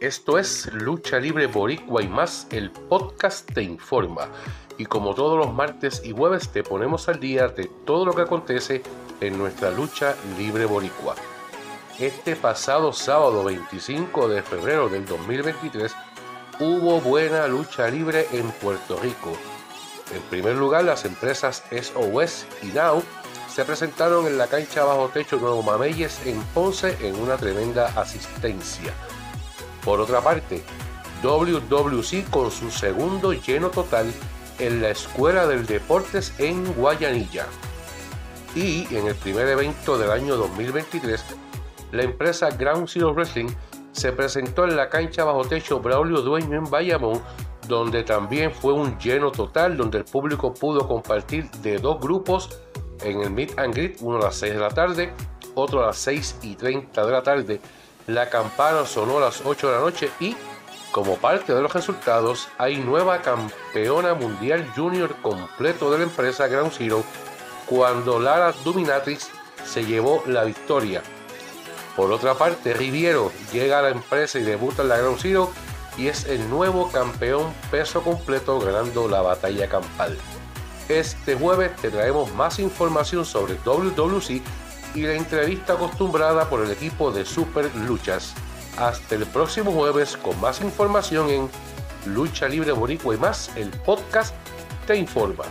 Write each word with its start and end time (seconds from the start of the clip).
Esto 0.00 0.38
es 0.38 0.72
Lucha 0.72 1.18
Libre 1.18 1.48
Boricua 1.48 2.00
y 2.00 2.06
más, 2.06 2.46
el 2.50 2.70
podcast 2.70 3.52
te 3.52 3.64
informa. 3.64 4.28
Y 4.78 4.86
como 4.86 5.12
todos 5.12 5.36
los 5.36 5.52
martes 5.52 6.02
y 6.04 6.12
jueves 6.12 6.50
te 6.50 6.62
ponemos 6.62 7.08
al 7.08 7.18
día 7.18 7.48
de 7.48 7.68
todo 7.84 8.06
lo 8.06 8.14
que 8.14 8.22
acontece 8.22 8.82
en 9.20 9.36
nuestra 9.36 9.72
lucha 9.72 10.14
libre 10.38 10.66
boricua. 10.66 11.16
Este 11.98 12.36
pasado 12.36 12.92
sábado 12.92 13.42
25 13.42 14.28
de 14.28 14.40
febrero 14.42 14.88
del 14.88 15.04
2023 15.04 15.92
hubo 16.60 17.00
buena 17.00 17.48
lucha 17.48 17.88
libre 17.88 18.28
en 18.30 18.48
Puerto 18.52 19.00
Rico. 19.00 19.36
En 20.14 20.22
primer 20.30 20.54
lugar, 20.54 20.84
las 20.84 21.04
empresas 21.06 21.64
SOS 21.72 22.46
y 22.62 22.66
Now 22.68 23.02
se 23.58 23.64
presentaron 23.64 24.28
en 24.28 24.38
la 24.38 24.46
cancha 24.46 24.84
bajo 24.84 25.08
techo 25.08 25.36
Nuevo 25.36 25.64
Mameyes 25.64 26.24
en 26.26 26.40
Ponce 26.54 26.96
en 27.00 27.16
una 27.16 27.36
tremenda 27.36 27.86
asistencia. 28.00 28.94
Por 29.84 29.98
otra 29.98 30.20
parte, 30.20 30.62
WWC 31.24 32.30
con 32.30 32.52
su 32.52 32.70
segundo 32.70 33.32
lleno 33.32 33.70
total 33.70 34.12
en 34.60 34.80
la 34.80 34.90
Escuela 34.90 35.48
del 35.48 35.66
Deportes 35.66 36.32
en 36.38 36.72
Guayanilla. 36.74 37.46
Y 38.54 38.86
en 38.94 39.08
el 39.08 39.16
primer 39.16 39.48
evento 39.48 39.98
del 39.98 40.12
año 40.12 40.36
2023, 40.36 41.24
la 41.90 42.04
empresa 42.04 42.50
Ground 42.50 42.86
Zero 42.86 43.12
Wrestling 43.12 43.48
se 43.90 44.12
presentó 44.12 44.66
en 44.66 44.76
la 44.76 44.88
cancha 44.88 45.24
bajo 45.24 45.44
techo 45.44 45.80
Braulio 45.80 46.20
Dueño 46.20 46.58
en 46.58 46.70
Bayamón, 46.70 47.20
donde 47.66 48.04
también 48.04 48.52
fue 48.52 48.72
un 48.72 48.96
lleno 49.00 49.32
total, 49.32 49.76
donde 49.76 49.98
el 49.98 50.04
público 50.04 50.54
pudo 50.54 50.86
compartir 50.86 51.50
de 51.50 51.78
dos 51.78 51.98
grupos 51.98 52.60
en 53.02 53.22
el 53.22 53.30
Meet 53.30 53.58
and 53.58 53.74
Greet, 53.74 53.96
uno 54.00 54.18
a 54.18 54.26
las 54.26 54.36
6 54.36 54.54
de 54.54 54.60
la 54.60 54.70
tarde, 54.70 55.12
otro 55.54 55.82
a 55.82 55.86
las 55.86 55.98
6 55.98 56.36
y 56.42 56.54
30 56.56 57.04
de 57.04 57.12
la 57.12 57.22
tarde, 57.22 57.60
la 58.06 58.28
campana 58.30 58.86
sonó 58.86 59.18
a 59.18 59.22
las 59.22 59.42
8 59.44 59.68
de 59.68 59.74
la 59.74 59.80
noche 59.80 60.10
y, 60.20 60.36
como 60.92 61.16
parte 61.16 61.54
de 61.54 61.60
los 61.60 61.72
resultados, 61.72 62.48
hay 62.58 62.78
nueva 62.78 63.20
campeona 63.20 64.14
mundial 64.14 64.66
junior 64.74 65.14
completo 65.22 65.90
de 65.90 65.98
la 65.98 66.04
empresa 66.04 66.48
Ground 66.48 66.72
Zero 66.72 67.04
cuando 67.66 68.18
Lara 68.18 68.54
Dominatrix 68.64 69.28
se 69.64 69.84
llevó 69.84 70.22
la 70.26 70.44
victoria. 70.44 71.02
Por 71.96 72.12
otra 72.12 72.34
parte, 72.34 72.72
Riviero 72.72 73.30
llega 73.52 73.80
a 73.80 73.82
la 73.82 73.90
empresa 73.90 74.38
y 74.38 74.42
debuta 74.42 74.82
en 74.82 74.88
la 74.88 74.98
Ground 74.98 75.18
Zero 75.20 75.50
y 75.98 76.06
es 76.06 76.26
el 76.26 76.48
nuevo 76.48 76.90
campeón 76.90 77.52
peso 77.70 78.02
completo 78.02 78.60
ganando 78.60 79.08
la 79.08 79.20
batalla 79.20 79.68
campal. 79.68 80.16
Este 80.88 81.34
jueves 81.34 81.76
te 81.76 81.90
traemos 81.90 82.32
más 82.34 82.58
información 82.58 83.26
sobre 83.26 83.56
WWC 83.56 84.40
y 84.94 85.02
la 85.02 85.14
entrevista 85.14 85.74
acostumbrada 85.74 86.48
por 86.48 86.64
el 86.64 86.70
equipo 86.70 87.10
de 87.12 87.26
Super 87.26 87.70
Luchas. 87.76 88.32
Hasta 88.78 89.16
el 89.16 89.26
próximo 89.26 89.70
jueves 89.72 90.16
con 90.16 90.40
más 90.40 90.62
información 90.62 91.28
en 91.28 91.50
Lucha 92.06 92.48
Libre 92.48 92.72
Boricua 92.72 93.14
y 93.14 93.18
más, 93.18 93.50
el 93.54 93.68
podcast 93.68 94.34
te 94.86 94.96
informa. 94.96 95.44